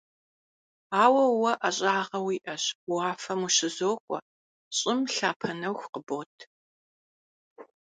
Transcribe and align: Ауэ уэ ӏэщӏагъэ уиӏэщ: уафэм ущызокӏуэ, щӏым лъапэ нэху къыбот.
Ауэ 1.03 1.23
уэ 1.39 1.51
ӏэщӏагъэ 1.59 2.19
уиӏэщ: 2.25 2.63
уафэм 2.93 3.39
ущызокӏуэ, 3.47 4.19
щӏым 4.77 4.99
лъапэ 5.13 5.49
нэху 5.59 5.89
къыбот. 5.93 6.35